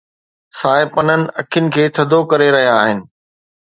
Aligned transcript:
سائي 0.59 0.85
پنن 0.93 1.21
اکين 1.39 1.65
کي 1.73 1.83
ٿڌو 1.95 2.19
ڪري 2.31 2.49
رهيا 2.55 2.73
آهن. 2.83 2.99